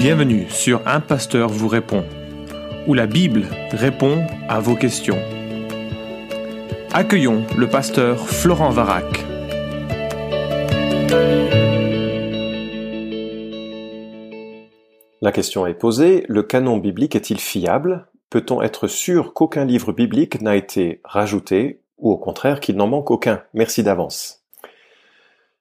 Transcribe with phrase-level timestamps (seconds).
[0.00, 2.06] Bienvenue sur Un Pasteur vous répond,
[2.86, 5.18] où la Bible répond à vos questions.
[6.90, 9.04] Accueillons le pasteur Florent Varac.
[15.20, 18.08] La question est posée, le canon biblique est-il fiable?
[18.30, 23.10] Peut-on être sûr qu'aucun livre biblique n'a été rajouté ou au contraire qu'il n'en manque
[23.10, 23.42] aucun?
[23.52, 24.46] Merci d'avance.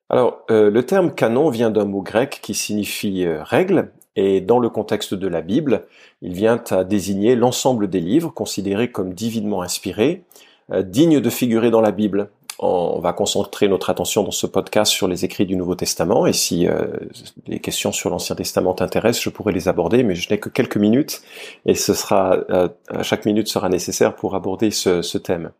[0.09, 4.59] Alors, euh, le terme canon vient d'un mot grec qui signifie euh, règle et dans
[4.59, 5.85] le contexte de la Bible,
[6.21, 10.23] il vient à désigner l'ensemble des livres considérés comme divinement inspirés,
[10.71, 12.29] euh, dignes de figurer dans la Bible.
[12.61, 16.33] On va concentrer notre attention dans ce podcast sur les écrits du Nouveau Testament et
[16.33, 16.87] si euh,
[17.47, 20.75] les questions sur l'Ancien Testament t'intéressent, je pourrais les aborder, mais je n'ai que quelques
[20.75, 21.21] minutes
[21.65, 22.67] et ce sera euh,
[23.01, 25.51] chaque minute sera nécessaire pour aborder ce, ce thème.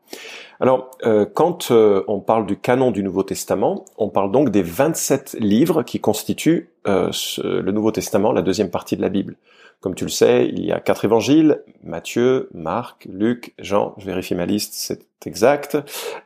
[0.62, 4.62] Alors, euh, quand euh, on parle du canon du Nouveau Testament, on parle donc des
[4.62, 7.12] 27 livres qui constituent euh,
[7.44, 9.38] le Nouveau Testament, la deuxième partie de la Bible.
[9.82, 14.36] Comme tu le sais, il y a quatre évangiles, Matthieu, Marc, Luc, Jean, je vérifie
[14.36, 15.78] ma liste, c'est exact,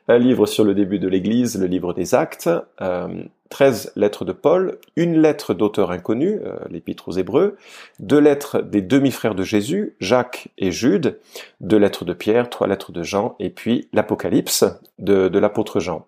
[0.07, 2.49] un livre sur le début de l'Église, le livre des actes,
[2.81, 7.55] euh, 13 lettres de Paul, une lettre d'auteur inconnu, euh, l'épître aux Hébreux,
[7.99, 11.19] deux lettres des demi-frères de Jésus, Jacques et Jude,
[11.61, 14.65] deux lettres de Pierre, trois lettres de Jean, et puis l'Apocalypse
[14.97, 16.07] de, l'apôtre Jean.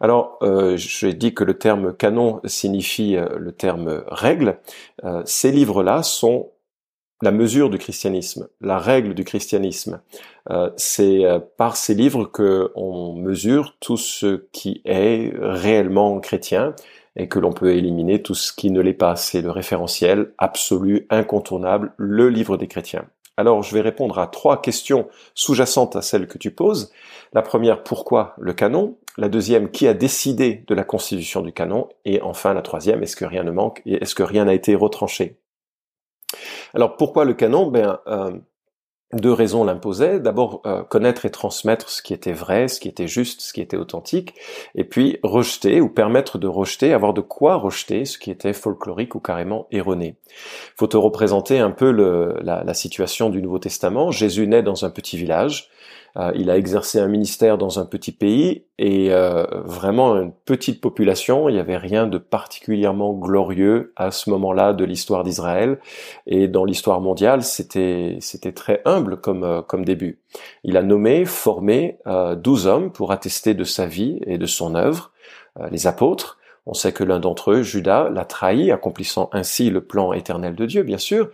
[0.00, 4.58] Alors, euh, j'ai dit que le terme canon signifie euh, le terme règle.
[5.04, 6.50] Euh, ces livres-là sont
[7.22, 10.00] la mesure du christianisme, la règle du christianisme.
[10.50, 16.74] Euh, c'est euh, par ces livres que on mesure tout ce qui est réellement chrétien
[17.16, 19.16] et que l'on peut éliminer tout ce qui ne l'est pas.
[19.16, 23.06] C'est le référentiel absolu, incontournable, le livre des chrétiens.
[23.36, 26.90] Alors, je vais répondre à trois questions sous-jacentes à celles que tu poses.
[27.32, 28.96] La première, pourquoi le canon?
[29.16, 31.88] La deuxième, qui a décidé de la constitution du canon?
[32.04, 34.74] Et enfin, la troisième, est-ce que rien ne manque et est-ce que rien n'a été
[34.74, 35.38] retranché?
[36.74, 37.70] Alors pourquoi le canon?
[37.70, 38.30] Ben euh,
[39.14, 40.20] deux raisons l'imposaient.
[40.20, 43.62] D'abord, euh, connaître et transmettre ce qui était vrai, ce qui était juste, ce qui
[43.62, 44.34] était authentique,
[44.74, 49.14] et puis rejeter ou permettre de rejeter, avoir de quoi rejeter ce qui était folklorique
[49.14, 50.16] ou carrément erroné.
[50.76, 54.10] Faut te représenter un peu la, la situation du Nouveau Testament.
[54.10, 55.70] Jésus naît dans un petit village.
[56.16, 60.80] Euh, il a exercé un ministère dans un petit pays et euh, vraiment une petite
[60.80, 61.48] population.
[61.48, 65.78] Il n'y avait rien de particulièrement glorieux à ce moment-là de l'histoire d'Israël
[66.26, 70.20] et dans l'histoire mondiale, c'était c'était très humble comme euh, comme début.
[70.64, 71.98] Il a nommé, formé
[72.36, 75.12] douze hommes pour attester de sa vie et de son œuvre,
[75.70, 76.38] les apôtres.
[76.68, 80.66] On sait que l'un d'entre eux, Judas, l'a trahi, accomplissant ainsi le plan éternel de
[80.66, 81.30] Dieu, bien sûr.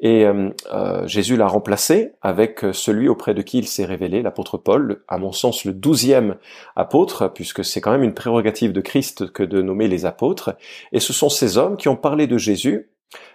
[0.00, 4.56] Et euh, euh, Jésus l'a remplacé avec celui auprès de qui il s'est révélé, l'apôtre
[4.56, 6.36] Paul, à mon sens le douzième
[6.74, 10.56] apôtre, puisque c'est quand même une prérogative de Christ que de nommer les apôtres.
[10.92, 12.88] Et ce sont ces hommes qui ont parlé de Jésus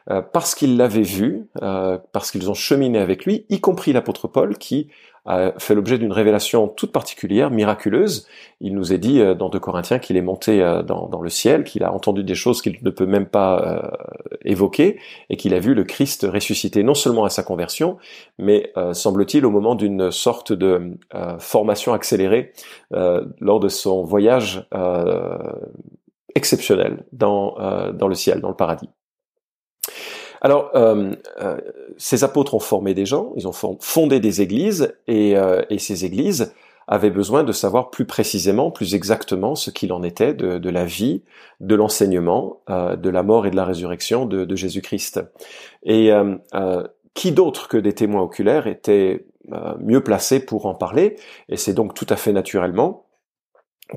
[0.09, 4.57] euh, parce qu'ils l'avaient vu, parce qu'ils ont cheminé avec lui, y compris l'apôtre Paul,
[4.57, 4.87] qui
[5.25, 8.27] a fait l'objet d'une révélation toute particulière, miraculeuse.
[8.59, 11.63] Il nous est dit euh, dans 2 Corinthiens qu'il est monté euh, dans, le ciel,
[11.63, 15.59] qu'il a entendu des choses qu'il ne peut même pas euh, évoquer, et qu'il a
[15.59, 17.97] vu le Christ ressuscité non seulement à sa conversion,
[18.37, 20.97] mais semble-t-il au moment d'une sorte de
[21.39, 22.51] formation accélérée
[22.91, 24.67] lors de son voyage
[26.35, 27.55] exceptionnel dans,
[27.93, 28.89] dans le ciel, dans le paradis.
[30.43, 31.57] Alors, euh, euh,
[31.97, 36.03] ces apôtres ont formé des gens, ils ont fondé des églises, et, euh, et, ces
[36.03, 36.53] églises
[36.85, 40.83] avaient besoin de savoir plus précisément, plus exactement ce qu'il en était de, de, la
[40.83, 41.23] vie,
[41.61, 45.21] de l'enseignement, de la mort et de la résurrection de, de Jésus-Christ.
[45.83, 46.11] Et
[47.13, 49.25] qui d'autre que des témoins oculaires était
[49.79, 51.15] mieux placé pour en parler?
[51.47, 53.05] Et c'est donc tout à fait naturellement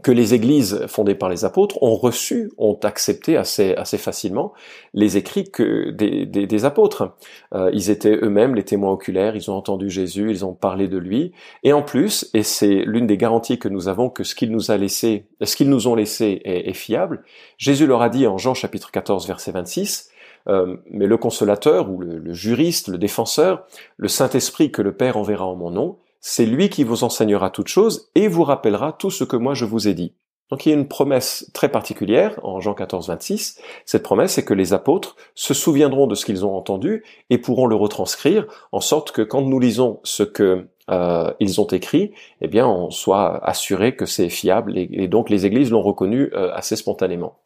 [0.03, 4.53] que les églises fondées par les apôtres ont reçu, ont accepté assez, assez facilement
[4.95, 7.15] les écrits que des, des, apôtres.
[7.55, 10.99] Euh, ils étaient eux-mêmes les témoins oculaires, ils ont entendu Jésus, ils ont parlé de
[10.99, 11.33] lui.
[11.63, 14.71] Et en plus, et c'est l'une des garanties que nous avons que ce qu'ils nous
[14.71, 17.23] a laissé, ce qu'ils nous ont laissé est, fiable,
[17.57, 20.11] Jésus leur a dit en Jean chapitre 14 verset 26,
[20.49, 23.66] euh, mais le consolateur ou le juriste, le défenseur,
[23.97, 27.69] le Saint-Esprit que le Père enverra en mon nom, c'est lui qui vous enseignera toutes
[27.69, 30.13] choses et vous rappellera tout ce que moi je vous ai dit.
[30.51, 33.61] Donc il y a une promesse très particulière en Jean 14, 26.
[33.84, 37.67] Cette promesse, c'est que les apôtres se souviendront de ce qu'ils ont entendu et pourront
[37.67, 42.49] le retranscrire, en sorte que quand nous lisons ce que euh, ils ont écrit, eh
[42.49, 46.75] bien, on soit assuré que c'est fiable et, donc les églises l'ont reconnu euh, assez
[46.75, 47.39] spontanément.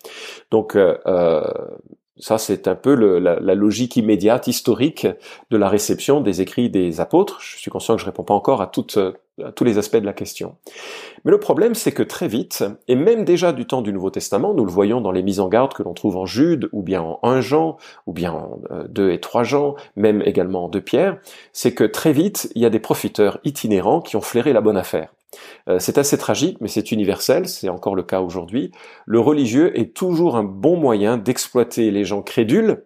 [0.51, 0.97] Donc euh,
[2.21, 5.07] ça, c'est un peu la, logique immédiate, historique
[5.51, 7.41] de la réception des écrits des apôtres.
[7.41, 8.99] Je suis conscient que je réponds pas encore à toutes
[9.55, 10.57] tous les aspects de la question.
[11.25, 14.55] Mais le problème, c'est que très vite, et même déjà du temps du Nouveau Testament,
[14.55, 17.03] nous le voyons dans les mises en garde que l'on trouve en Jude, ou bien
[17.03, 17.77] en 1 Jean,
[18.07, 18.59] ou bien en
[18.89, 21.19] 2 euh, et 3 Jean, même également en 2 Pierre,
[21.53, 24.77] c'est que très vite, il y a des profiteurs itinérants qui ont flairé la bonne
[24.77, 25.13] affaire.
[25.69, 28.73] Euh, c'est assez tragique, mais c'est universel, c'est encore le cas aujourd'hui.
[29.07, 32.85] Le religieux est toujours un bon moyen d'exploiter les gens crédules,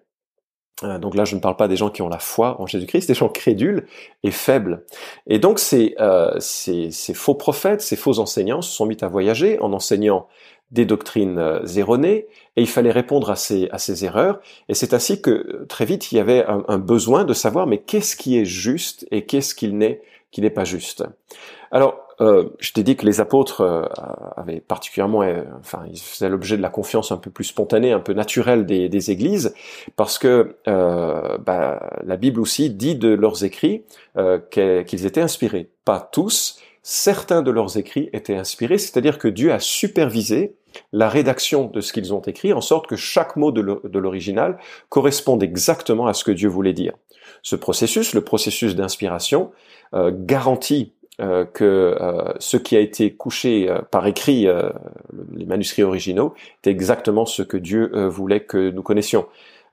[0.82, 3.06] euh, donc là, je ne parle pas des gens qui ont la foi en Jésus-Christ,
[3.06, 3.86] des gens crédules
[4.22, 4.84] et faibles.
[5.26, 9.58] Et donc ces, euh, ces, faux prophètes, ces faux enseignants se sont mis à voyager
[9.60, 10.26] en enseignant
[10.70, 12.26] des doctrines euh, erronées,
[12.56, 14.40] et il fallait répondre à ces, à ces erreurs.
[14.68, 17.78] Et c'est ainsi que très vite, il y avait un, un besoin de savoir, mais
[17.78, 20.02] qu'est-ce qui est juste et qu'est-ce qu'il n'est
[20.32, 21.04] qui n'est pas juste.
[21.70, 23.84] Alors, euh, je t'ai dit que les apôtres euh,
[24.36, 28.00] avaient particulièrement, euh, enfin, ils faisaient l'objet de la confiance un peu plus spontanée, un
[28.00, 29.54] peu naturelle des, des églises,
[29.96, 33.82] parce que bah, la Bible aussi dit de leurs écrits
[34.50, 35.68] qu'ils étaient inspirés.
[35.84, 40.54] Pas tous, certains de leurs écrits étaient inspirés, c'est-à-dire que Dieu a supervisé
[40.92, 44.58] la rédaction de ce qu'ils ont écrit, en sorte que chaque mot de l'original
[44.88, 46.94] corresponde exactement à ce que Dieu voulait dire.
[47.42, 49.52] Ce processus, le processus d'inspiration,
[49.92, 51.64] garantit euh, que
[52.00, 54.48] euh, ce qui a été couché euh, par écrit,
[55.32, 56.34] les manuscrits originaux,
[56.64, 59.26] est exactement ce que Dieu voulait que nous connaissions.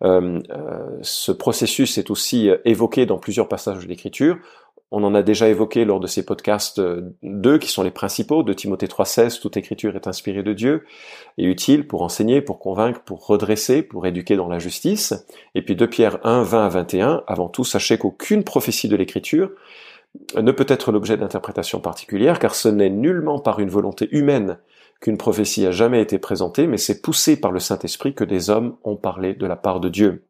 [0.03, 4.37] ce processus est aussi évoqué dans plusieurs passages de l'Écriture.
[4.93, 6.81] On en a déjà évoqué lors de ces podcasts
[7.23, 10.85] deux qui sont les principaux de Timothée 3.16, toute écriture est inspirée de Dieu
[11.37, 15.13] et utile pour enseigner, pour convaincre, pour redresser, pour éduquer dans la justice.
[15.55, 19.49] Et puis de Pierre 1, 20 à 21, avant tout, sachez qu'aucune prophétie de l'écriture
[20.35, 24.57] ne peut être l'objet d'interprétation particulière, car ce n'est nullement par une volonté humaine
[24.99, 28.77] qu'une prophétie a jamais été présentée, mais c'est poussé par le Saint-Esprit que des hommes
[28.83, 30.25] ont parlé de la part de Dieu.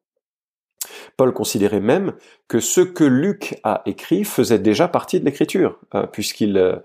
[1.17, 2.13] Paul considérait même
[2.47, 6.77] que ce que Luc a écrit faisait déjà partie de l'écriture, euh, puisqu'il euh,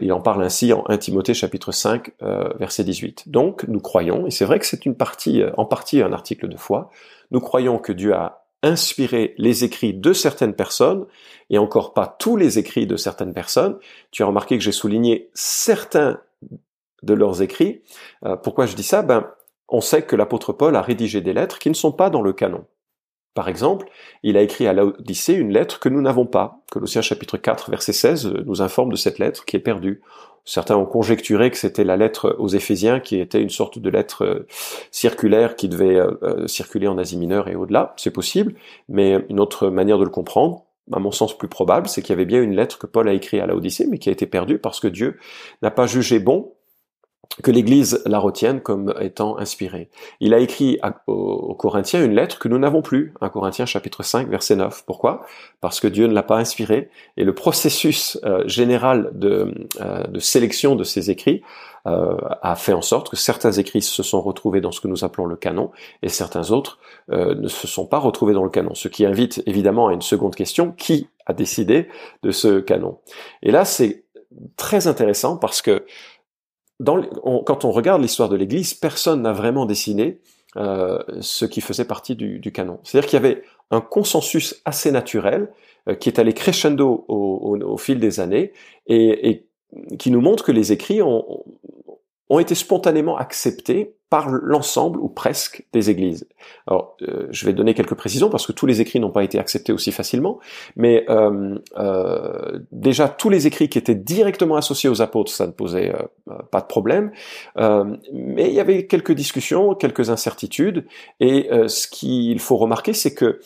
[0.00, 3.28] il en parle ainsi en 1 Timothée chapitre 5 euh, verset 18.
[3.28, 6.56] Donc nous croyons, et c'est vrai que c'est une partie, en partie un article de
[6.56, 6.90] foi,
[7.30, 11.06] nous croyons que Dieu a inspirer les écrits de certaines personnes,
[11.50, 13.78] et encore pas tous les écrits de certaines personnes.
[14.10, 16.20] Tu as remarqué que j'ai souligné certains
[17.02, 17.82] de leurs écrits.
[18.24, 19.02] Euh, pourquoi je dis ça?
[19.02, 19.30] Ben,
[19.68, 22.32] on sait que l'apôtre Paul a rédigé des lettres qui ne sont pas dans le
[22.32, 22.64] canon.
[23.34, 23.88] Par exemple,
[24.22, 26.60] il a écrit à l'Odyssée une lettre que nous n'avons pas.
[26.70, 30.02] Colossiens chapitre 4 verset 16 nous informe de cette lettre qui est perdue.
[30.44, 34.24] Certains ont conjecturé que c'était la lettre aux Éphésiens qui était une sorte de lettre
[34.24, 34.46] euh,
[34.90, 37.94] circulaire qui devait euh, euh, circuler en Asie mineure et au-delà.
[37.96, 38.54] C'est possible,
[38.88, 42.12] mais une autre manière de le comprendre, à mon sens plus probable, c'est qu'il y
[42.12, 44.26] avait bien une lettre que Paul a écrite à la Odyssée, mais qui a été
[44.26, 45.18] perdue parce que Dieu
[45.62, 46.52] n'a pas jugé bon
[47.42, 49.90] que l'Église la retienne comme étant inspirée.
[50.20, 54.28] Il a écrit aux, Corinthiens une lettre que nous n'avons plus, un Corinthiens chapitre 5
[54.28, 54.84] verset 9.
[54.86, 55.26] Pourquoi?
[55.60, 60.20] Parce que Dieu ne l'a pas inspiré et le processus euh, général de, euh, de,
[60.20, 61.42] sélection de ces écrits
[61.86, 65.04] euh, a fait en sorte que certains écrits se sont retrouvés dans ce que nous
[65.04, 65.70] appelons le canon
[66.02, 66.78] et certains autres
[67.08, 68.74] ne se sont pas retrouvés dans le canon.
[68.74, 71.88] Ce qui invite évidemment à une seconde question, qui a décidé
[72.22, 72.98] de ce canon?
[73.42, 74.04] Et là c'est
[74.56, 75.84] très intéressant parce que
[76.82, 80.20] quand on regarde l'histoire de l'Église, personne n'a vraiment dessiné
[80.56, 82.78] euh, ce qui faisait partie du, canon.
[82.82, 85.52] C'est-à-dire qu'il y avait un consensus assez naturel
[85.88, 88.52] euh, qui est allé crescendo au, fil des années
[88.86, 89.46] et,
[89.98, 95.90] qui nous montre que les écrits ont été spontanément acceptés par l'ensemble ou presque des
[95.90, 96.28] églises.
[96.68, 99.40] Alors, euh, je vais donner quelques précisions parce que tous les écrits n'ont pas été
[99.40, 100.38] acceptés aussi facilement,
[100.76, 105.50] mais euh, euh, déjà tous les écrits qui étaient directement associés aux apôtres, ça ne
[105.50, 105.92] posait
[106.52, 107.10] pas de problème,
[107.56, 110.86] mais il y avait quelques discussions, quelques incertitudes,
[111.18, 113.40] et ce qu'il faut remarquer, c'est que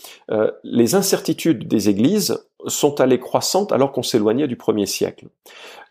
[0.65, 5.29] les incertitudes des églises sont allées croissantes alors qu'on s'éloignait du premier siècle.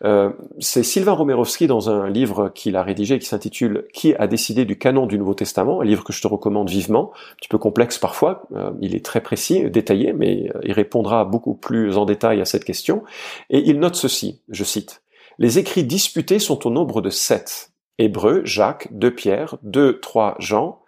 [0.04, 4.64] Euh, c'est Sylvain Romerovski dans un livre qu'il a rédigé qui s'intitule Qui a décidé
[4.64, 7.58] du canon du Nouveau Testament, un livre que je te recommande vivement, un petit peu
[7.58, 12.04] complexe parfois, euh, il est très précis, détaillé, mais euh, il répondra beaucoup plus en
[12.04, 13.02] détail à cette question,
[13.50, 15.02] et il note ceci, je cite,
[15.38, 20.80] Les écrits disputés sont au nombre de sept, Hébreu, Jacques, deux Pierre, deux, trois Jean,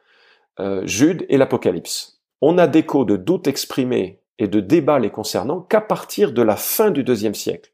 [0.84, 2.20] Jude et l'Apocalypse.
[2.42, 6.56] On a d'écho de doutes exprimés et de débats les concernant qu'à partir de la
[6.56, 7.72] fin du deuxième siècle.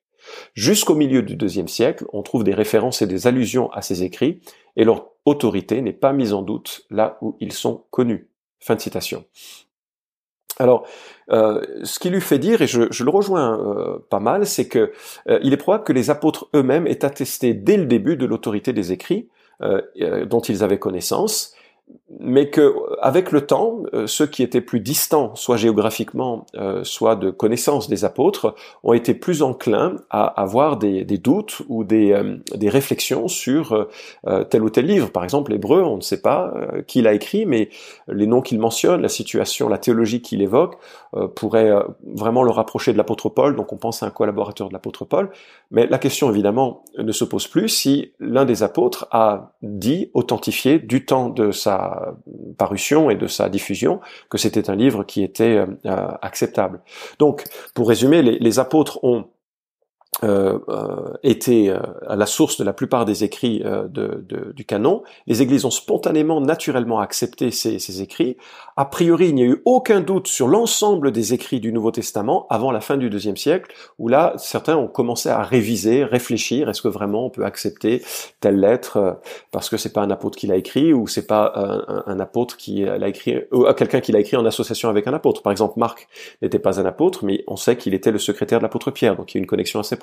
[0.54, 4.40] Jusqu'au milieu du deuxième siècle, on trouve des références et des allusions à ces écrits,
[4.74, 8.28] et leur autorité n'est pas mise en doute là où ils sont connus.
[8.58, 9.24] Fin de citation.
[10.58, 10.86] Alors,
[11.30, 14.92] euh, ce qui lui fait dire, et je, le rejoins euh, pas mal, c'est que
[15.28, 18.72] euh, il est probable que les apôtres eux-mêmes aient attesté dès le début de l'autorité
[18.72, 19.28] des écrits
[20.26, 21.55] dont ils avaient connaissance,
[22.26, 27.14] mais que avec le temps, euh, ceux qui étaient plus distants, soit géographiquement, euh, soit
[27.14, 32.36] de connaissance des apôtres, ont été plus enclins à avoir des, doutes ou des, euh,
[32.54, 33.86] des réflexions sur
[34.50, 35.10] tel ou tel livre.
[35.10, 36.52] Par exemple, l'hébreu, on ne sait pas
[36.88, 37.68] qui l'a écrit, mais
[38.08, 40.76] les noms qu'il mentionne, la situation, la théologie qu'il évoque,
[41.36, 41.72] pourraient
[42.04, 43.54] vraiment le rapprocher de l'apôtre Paul.
[43.54, 45.30] Donc, on pense à un collaborateur de l'apôtre Paul.
[45.70, 50.78] Mais la question, évidemment, ne se pose plus si l'un des apôtres a dit, authentifié
[50.78, 52.15] du temps de sa
[52.58, 56.80] parution et de sa diffusion que c'était un livre qui était euh, euh, acceptable.
[57.18, 57.44] Donc,
[57.74, 59.26] pour résumer, les apôtres ont
[60.24, 64.52] euh, euh, était euh, à la source de la plupart des écrits euh, de, de,
[64.52, 65.02] du canon.
[65.26, 68.38] Les églises ont spontanément, naturellement accepté ces, ces écrits.
[68.78, 72.46] A priori, il n'y a eu aucun doute sur l'ensemble des écrits du Nouveau Testament
[72.48, 76.70] avant la fin du deuxième siècle, où là, certains ont commencé à réviser, réfléchir.
[76.70, 78.02] Est-ce que vraiment on peut accepter
[78.40, 79.20] telle lettre
[79.50, 82.56] parce que c'est pas un apôtre qui l'a écrit ou c'est pas un, un, apôtre
[82.56, 85.42] qui l'a écrit, ou quelqu'un qui l'a écrit en association avec un apôtre.
[85.42, 86.08] Par exemple, Marc
[86.40, 89.34] n'était pas un apôtre, mais on sait qu'il était le secrétaire de l'apôtre Pierre, donc
[89.34, 89.96] il y a une connexion assez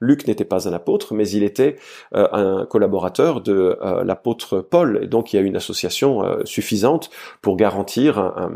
[0.00, 1.76] Luc n'était pas un apôtre, mais il était
[2.14, 6.44] euh, un collaborateur de euh, l'apôtre Paul, et donc il y a une association euh,
[6.44, 7.10] suffisante
[7.42, 8.50] pour garantir un,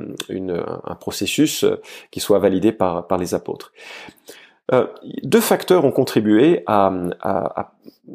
[1.00, 1.64] processus
[2.11, 3.73] qui soit validé par, les apôtres.
[5.23, 7.73] deux facteurs ont contribué à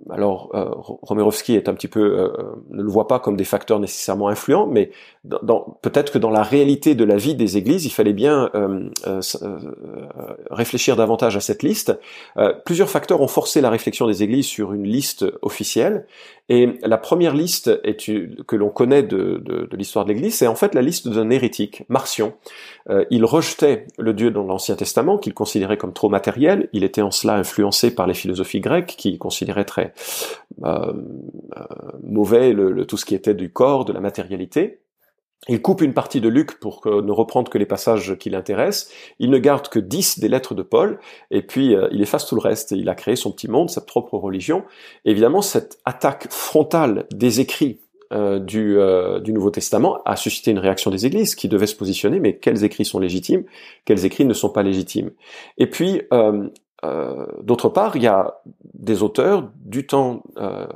[0.09, 0.69] alors euh,
[1.47, 2.29] est un petit peu euh,
[2.69, 4.91] ne le voit pas comme des facteurs nécessairement influents, mais
[5.23, 8.89] dans, peut-être que dans la réalité de la vie des églises, il fallait bien euh,
[9.07, 9.57] euh,
[10.51, 11.97] réfléchir davantage à cette liste.
[12.65, 16.05] plusieurs facteurs ont forcé la réflexion des églises sur une liste officielle,
[16.47, 17.81] et la première liste
[18.45, 21.31] que l'on connaît de, de, de l'histoire de l'Église, c'est en fait la liste d'un
[21.31, 22.33] hérétique, Marcion.
[23.09, 26.69] il rejetait le Dieu dans l'Ancien Testament, qu'il considérait comme trop matériel.
[26.71, 29.84] Il était en cela influencé par les philosophies grecques, qui considéraient très
[30.63, 30.93] euh,
[31.57, 31.63] euh,
[32.03, 34.81] mauvais le, tout ce qui était du corps, de la matérialité.
[35.47, 38.91] Il coupe une partie de Luc pour ne reprendre que les passages qui l'intéressent.
[39.19, 40.99] Il ne garde que dix des lettres de Paul,
[41.29, 42.71] et puis euh, il efface tout le reste.
[42.71, 44.63] Il a créé son petit monde, sa propre religion.
[45.03, 47.79] évidemment, cette attaque frontale des écrits
[48.11, 48.77] du,
[49.27, 52.85] Nouveau Testament a suscité une réaction des églises qui devaient se positionner, mais quels écrits
[52.85, 53.43] sont légitimes,
[53.83, 55.11] quels écrits ne sont pas légitimes?
[55.57, 56.01] Et puis,
[57.41, 58.35] d'autre part, il y a
[58.73, 60.67] des auteurs du temps euh,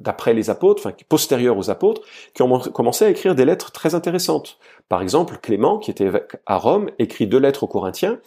[0.00, 2.02] d'après les apôtres, enfin postérieurs aux apôtres,
[2.34, 4.58] qui ont commencé à écrire des lettres très intéressantes.
[4.88, 6.10] Par exemple, Clément, qui était
[6.46, 8.18] à Rome, écrit deux lettres aux Corinthiens,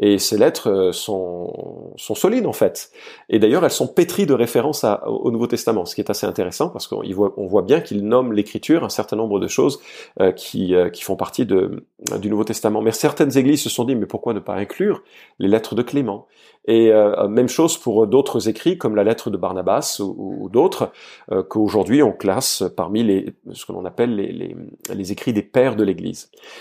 [0.00, 2.90] et ces lettres euh, sont, solides en fait.
[3.28, 6.68] Et d'ailleurs, elles sont pétries de références au Nouveau Testament, ce qui est assez intéressant
[6.68, 7.02] parce qu'on
[7.46, 9.80] voit, bien qu'il nomme l'Écriture un certain nombre de choses
[10.20, 12.82] euh, qui, euh, qui font partie du Nouveau Testament.
[12.82, 15.02] Mais certaines églises se sont dit, mais pourquoi ne pas inclure
[15.38, 16.26] les lettres de Clément?
[16.66, 16.90] Et
[17.28, 20.92] même chose pour d'autres écrits, comme la lettre de Barnabas ou, d'autres,
[21.50, 26.03] qu'aujourd'hui on classe parmi ce que l'on appelle les écrits des pères de l'Église.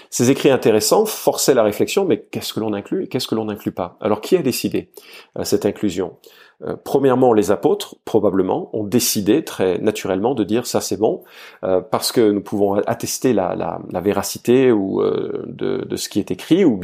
[0.09, 3.45] Ces écrits intéressants forçaient la réflexion, mais qu'est-ce que l'on inclut et qu'est-ce que l'on
[3.45, 3.97] n'inclut pas?
[4.01, 4.89] Alors qui a décidé
[5.37, 6.17] euh, cette inclusion?
[6.63, 11.23] Euh, Premièrement, les apôtres, probablement, ont décidé très naturellement de dire ça c'est bon,
[11.63, 15.01] euh, parce que nous pouvons attester la, véracité ou
[15.45, 16.79] de, ce qui est écrit, ou,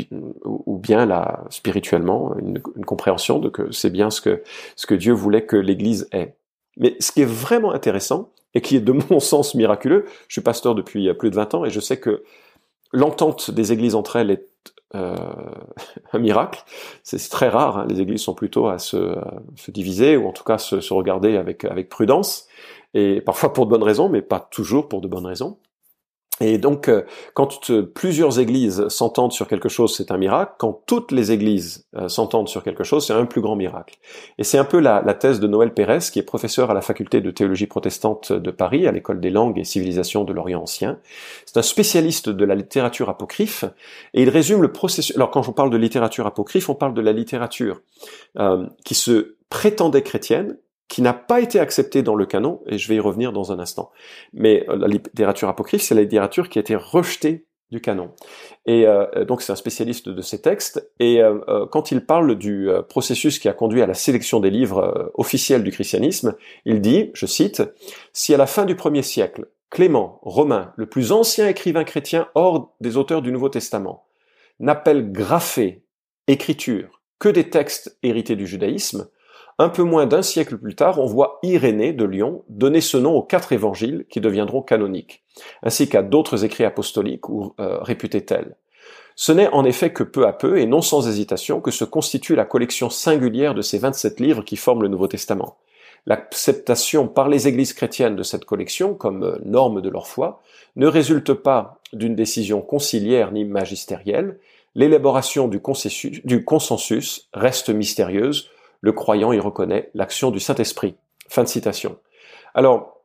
[0.80, 1.08] bien
[1.50, 4.44] spirituellement une, compréhension de que c'est bien ce que,
[4.76, 6.36] ce que Dieu voulait que l'Église ait.
[6.78, 10.42] Mais ce qui est vraiment intéressant, et qui est de mon sens miraculeux, je suis
[10.42, 12.24] pasteur depuis plus de 20 ans, et je sais que
[12.92, 14.48] l'entente des églises entre elles est
[14.96, 15.16] euh,
[16.14, 16.64] un miracle.
[17.04, 17.80] C'est très rare.
[17.80, 17.88] Hein.
[17.90, 19.16] Les églises sont plutôt à se,
[19.56, 22.48] se diviser ou en tout cas se, se, regarder avec prudence
[22.94, 25.58] et parfois pour de bonnes raisons, mais pas toujours pour de bonnes raisons.
[26.42, 27.04] Et donc, euh,
[27.34, 30.54] quand plusieurs églises s'entendent sur quelque chose, c'est un miracle.
[30.58, 33.98] Quand toutes les églises euh, s'entendent sur quelque chose, c'est un plus grand miracle.
[34.38, 37.20] Et c'est un peu la, thèse de Noël Pérez, qui est professeur à la faculté
[37.20, 41.00] de théologie protestante de Paris, à l'école des langues et civilisations de l'Orient ancien.
[41.46, 43.66] C'est un spécialiste de la littérature apocryphe,
[44.14, 45.16] et il résume le processus.
[45.16, 47.82] Alors, quand on parle de littérature apocryphe, on parle de la littérature
[48.38, 50.58] euh, qui se prétendait chrétienne,
[50.90, 53.60] qui n'a pas été accepté dans le canon, et je vais y revenir dans un
[53.60, 53.92] instant.
[54.34, 58.12] Mais euh, la littérature apocryphe, c'est la littérature qui a été rejetée du canon.
[58.66, 62.68] Et euh, donc c'est un spécialiste de ces textes, et euh, quand il parle du
[62.90, 67.28] processus qui a conduit à la sélection des livres officiels du christianisme, il dit, je
[67.28, 67.62] cite,
[68.12, 72.76] Si à la fin du premier siècle, Clément, Romain, le plus ancien écrivain chrétien hors
[72.82, 74.08] des auteurs du Nouveau Testament,
[74.60, 75.84] n'appelle graphé,
[76.28, 79.08] écriture, que des textes hérités du judaïsme,
[79.60, 83.14] un peu moins d'un siècle plus tard, on voit Irénée de Lyon donner ce nom
[83.16, 85.22] aux quatre évangiles qui deviendront canoniques,
[85.62, 88.56] ainsi qu'à d'autres écrits apostoliques ou euh, réputés tels.
[89.16, 92.36] Ce n'est en effet que peu à peu, et non sans hésitation, que se constitue
[92.36, 95.58] la collection singulière de ces 27 livres qui forment le Nouveau Testament.
[96.06, 100.42] l'acceptation par les églises chrétiennes de cette collection comme euh, norme de leur foi
[100.78, 104.40] ne résulte pas d'une décision conciliaire ni magistérielle,
[104.74, 105.62] l'élaboration du,
[106.24, 108.50] du consensus reste mystérieuse,
[108.82, 110.96] le croyant y reconnaît l'action du Saint-Esprit.
[111.28, 111.98] Fin de citation.
[112.54, 113.00] Alors,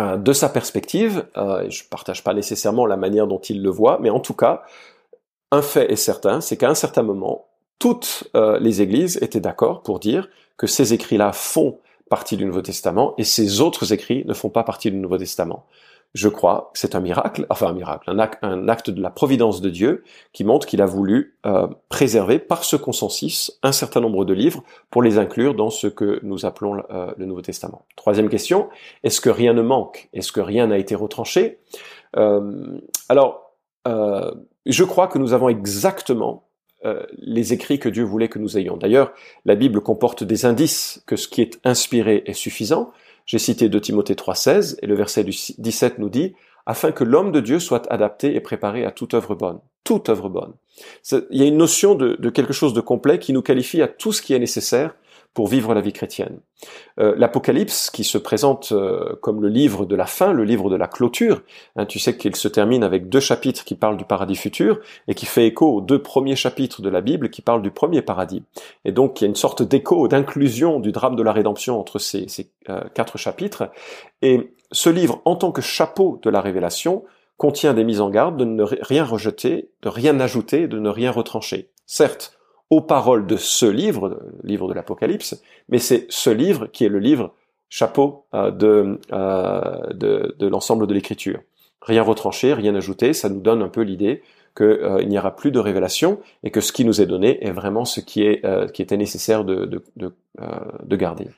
[0.00, 3.70] euh, de sa perspective, euh, je ne partage pas nécessairement la manière dont il le
[3.70, 4.62] voit, mais en tout cas,
[5.50, 7.46] un fait est certain, c'est qu'à un certain moment,
[7.78, 11.78] toutes euh, les églises étaient d'accord pour dire que ces écrits-là font
[12.08, 15.66] partie du Nouveau Testament et ces autres écrits ne font pas partie du Nouveau Testament
[16.14, 18.18] je crois que c'est un miracle, enfin un miracle, un
[18.68, 22.76] acte, de la providence de Dieu qui montre qu'il a voulu euh, préserver par ce
[22.76, 27.12] consensus un certain nombre de livres pour les inclure dans ce que nous appelons euh,
[27.16, 27.86] le Nouveau Testament.
[27.96, 28.68] Troisième question,
[29.04, 30.10] est-ce que rien ne manque?
[30.12, 31.58] Est-ce que rien n'a été retranché?
[32.16, 32.78] Euh,
[33.08, 36.44] Alors, je crois que nous avons exactement
[37.18, 38.76] les écrits que Dieu voulait que nous ayons.
[38.76, 39.12] D'ailleurs,
[39.44, 42.92] la Bible comporte des indices que ce qui est inspiré est suffisant,
[43.26, 46.34] j'ai cité de Timothée 3,16 et le verset du 17 nous dit
[46.66, 49.58] afin que l'homme de Dieu soit adapté et préparé à toute œuvre bonne.
[49.84, 50.52] Toute œuvre bonne.
[51.30, 54.12] Il y a une notion de, quelque chose de complet qui nous qualifie à tout
[54.12, 54.94] ce qui est nécessaire
[55.34, 56.40] pour vivre la vie chrétienne.
[57.00, 60.76] Euh, L'Apocalypse, qui se présente euh, comme le livre de la fin, le livre de
[60.76, 61.42] la clôture,
[61.76, 65.14] hein, tu sais qu'il se termine avec deux chapitres qui parlent du paradis futur et
[65.14, 68.42] qui fait écho aux deux premiers chapitres de la Bible qui parlent du premier paradis.
[68.84, 71.98] Et donc il y a une sorte d'écho, d'inclusion du drame de la rédemption entre
[71.98, 72.26] ces,
[72.68, 73.70] euh, quatre chapitres.
[74.20, 77.04] Et ce livre, en tant que chapeau de la révélation,
[77.38, 81.10] contient des mises en garde de ne rien rejeter, de rien ajouter, de ne rien
[81.10, 81.70] retrancher.
[81.86, 82.38] Certes,
[82.72, 86.88] aux paroles de ce livre, le livre de l'Apocalypse, mais c'est ce livre qui est
[86.88, 87.34] le livre
[87.68, 91.40] chapeau euh, de, euh, de, l'ensemble de l'écriture.
[91.82, 94.22] Rien retranché, rien ajouté, ça nous donne un peu l'idée
[94.56, 97.50] qu'il euh, n'y aura plus de révélation et que ce qui nous est donné est
[97.50, 98.40] vraiment ce qui,
[98.72, 100.14] qui était nécessaire de, de, de,
[100.82, 101.28] de, garder.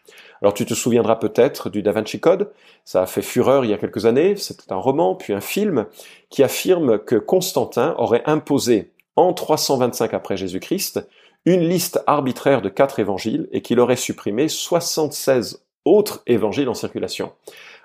[0.40, 2.52] Alors tu te souviendras peut-être du Da Vinci Code,
[2.84, 5.86] ça a fait fureur il y a quelques années, c'est un roman puis un film
[6.30, 11.08] qui affirme que Constantin aurait imposé en 325 après Jésus-Christ
[11.46, 17.32] une liste arbitraire de quatre évangiles et qu'il aurait supprimé 76 autres évangiles en circulation.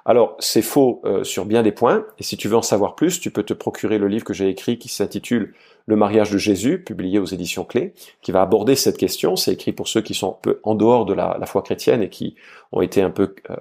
[0.06, 3.20] Alors, c'est faux euh, sur bien des points, et si tu veux en savoir plus,
[3.20, 5.54] tu peux te procurer le livre que j'ai écrit qui s'intitule
[5.86, 9.36] Le mariage de Jésus, publié aux éditions Clés, qui va aborder cette question.
[9.36, 12.10] C'est écrit pour ceux qui sont un peu en dehors de la, foi chrétienne et
[12.10, 12.36] qui
[12.72, 13.56] ont été un peu euh,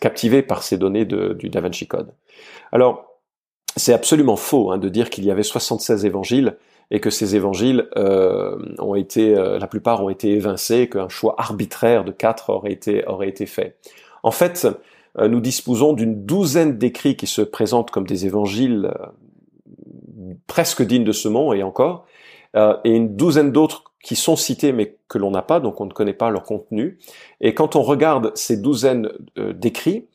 [0.00, 2.12] captivés par ces données du Da Vinci Code.
[2.72, 3.20] Alors,
[3.76, 6.56] c'est absolument faux hein, de dire qu'il y avait 76 évangiles
[6.92, 11.34] et que ces évangiles euh, ont été, euh, la plupart ont été évincés, qu'un choix
[11.38, 13.78] arbitraire de quatre aurait été, aurait été fait.
[14.22, 14.68] En fait,
[15.18, 18.92] euh, nous disposons d'une douzaine d'écrits qui se présentent comme des évangiles
[20.46, 22.06] presque dignes de ce nom et encore,
[22.54, 25.92] et une douzaine d'autres qui sont cités mais que l'on n'a pas, donc on ne
[25.92, 26.98] connaît pas leur contenu.
[27.40, 30.06] Et quand on regarde ces douzaines d'écrits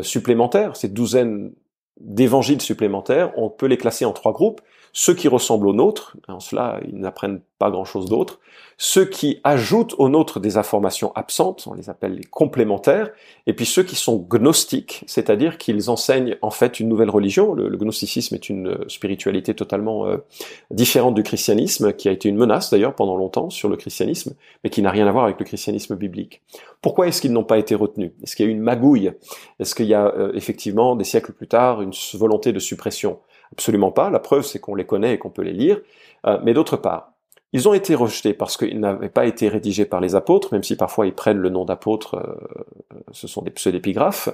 [0.00, 1.52] supplémentaires, ces douzaines
[2.00, 4.62] d'évangiles supplémentaires, on peut les classer en trois groupes
[4.96, 8.38] ceux qui ressemblent aux nôtres, en cela ils n'apprennent pas grand-chose d'autre,
[8.78, 13.10] ceux qui ajoutent aux nôtres des informations absentes, on les appelle les complémentaires,
[13.46, 17.54] et puis ceux qui sont gnostiques, c'est-à-dire qu'ils enseignent en fait une nouvelle religion.
[17.54, 20.18] Le, gnosticisme est une spiritualité totalement euh,
[20.70, 24.70] différente du christianisme, qui a été une menace d'ailleurs pendant longtemps sur le christianisme, mais
[24.70, 26.42] qui n'a rien à voir avec le christianisme biblique.
[26.82, 28.12] Pourquoi est-ce qu'ils n'ont pas été retenus?
[28.22, 29.12] Est-ce qu'il y a eu une magouille?
[29.58, 33.18] Est-ce qu'il y a euh, effectivement des siècles plus tard une volonté de suppression?
[33.52, 34.10] Absolument pas.
[34.10, 35.80] La preuve, c'est qu'on les connaît et qu'on peut les lire.
[36.26, 37.12] Euh, mais d'autre part,
[37.54, 40.76] ils ont été rejetés parce qu'ils n'avaient pas été rédigés par les apôtres, même si
[40.76, 44.28] parfois ils prennent le nom d'apôtres, euh, ce sont des pseudépigraphes.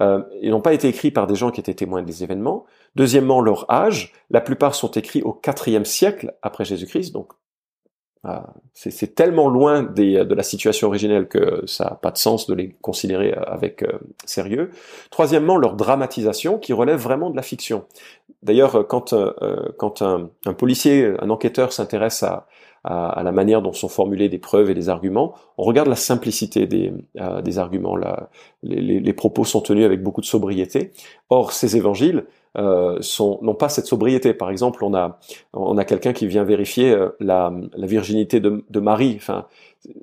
[0.00, 2.64] Euh, ils n'ont pas été écrits par des gens qui étaient témoins des événements.
[2.96, 4.14] Deuxièmement, leur âge.
[4.30, 7.32] La plupart sont écrits au IVe siècle après Jésus-Christ, donc
[8.72, 12.74] c'est tellement loin de la situation originelle que ça n'a pas de sens de les
[12.80, 14.70] considérer avec euh, sérieux.
[15.10, 17.84] Troisièmement, leur dramatisation qui relève vraiment de la fiction.
[18.42, 19.32] D'ailleurs, quand, euh,
[20.46, 22.46] un, policier, un enquêteur s'intéresse à,
[22.86, 26.92] la manière dont sont formulées des preuves et des arguments, on regarde la simplicité des,
[27.18, 27.96] euh, arguments.
[28.62, 30.92] les, propos sont tenus avec beaucoup de sobriété.
[31.30, 32.24] Or, ces évangiles
[32.56, 34.32] euh, sont n'ont pas cette sobriété.
[34.34, 35.18] Par exemple, on a
[35.52, 39.14] on a quelqu'un qui vient vérifier euh, la, virginité de, de Marie.
[39.16, 39.46] Enfin,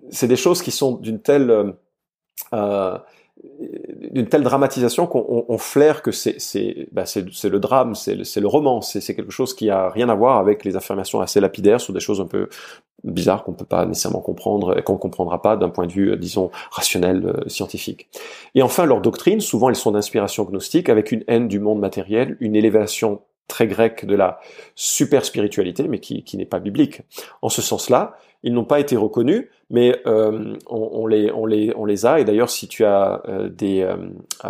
[0.09, 1.75] c'est des choses qui sont d'une telle
[2.53, 2.97] euh,
[4.11, 6.11] d'une telle dramatisation qu'on on, flaire que
[6.91, 10.15] bah c'est le drame, c'est le, le roman, c'est quelque chose qui a rien à
[10.15, 12.49] voir avec les affirmations assez lapidaires sur des choses un peu
[13.03, 16.51] bizarres qu'on peut pas nécessairement comprendre et qu'on comprendra pas d'un point de vue, disons,
[16.71, 18.09] rationnel, euh, scientifique.
[18.53, 22.37] Et enfin, leurs doctrines, souvent elles sont d'inspiration gnostique, avec une haine du monde matériel,
[22.39, 24.39] une élévation très grecque de la
[24.75, 27.01] super spiritualité, mais qui, qui n'est pas biblique.
[27.41, 31.85] En ce sens-là, ils n'ont pas été reconnus, mais euh, on, les, on, les, on
[31.85, 32.19] les a.
[32.19, 34.47] Et d'ailleurs, si tu as euh, des, euh,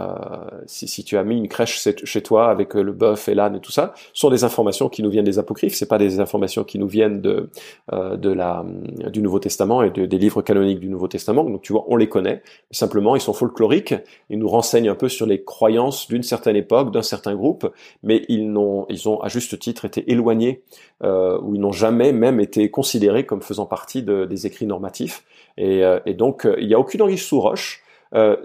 [0.65, 3.59] si, si, tu as mis une crèche chez toi avec le bœuf et l'âne et
[3.59, 5.75] tout ça, ce sont des informations qui nous viennent des apocryphes.
[5.75, 7.49] C'est pas des informations qui nous viennent de,
[7.91, 8.65] de la,
[9.11, 11.43] du Nouveau Testament et des livres canoniques du Nouveau Testament.
[11.43, 12.41] Donc tu vois, on les connaît.
[12.71, 13.93] Simplement, ils sont folkloriques.
[14.31, 18.25] Ils nous renseignent un peu sur les croyances d'une certaine époque, d'un certain groupe, mais
[18.27, 20.63] ils n'ont, ils ont à juste titre été éloignés
[21.03, 25.23] ou ils n'ont jamais même été considérés comme faisant partie de, des écrits normatifs.
[25.57, 27.81] Et, euh, donc, euh, il n'y a aucune anguille sous roche.
[28.13, 28.35] Euh,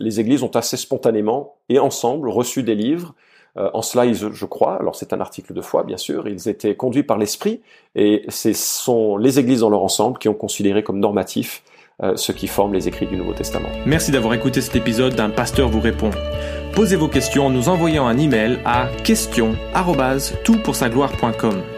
[0.00, 3.14] les églises ont assez spontanément et ensemble reçu des livres.
[3.56, 7.02] en cela, je crois, alors c'est un article de foi, bien sûr, ils étaient conduits
[7.02, 7.60] par l'Esprit,
[7.96, 11.64] et ce sont les églises dans leur ensemble qui ont considéré comme normatif
[12.14, 13.68] ce qui forme les écrits du Nouveau Testament.
[13.84, 16.10] Merci d'avoir écouté cet épisode d'un pasteur vous répond.
[16.74, 21.77] Posez vos questions en nous envoyant un email à question@toutpoursagloire.com.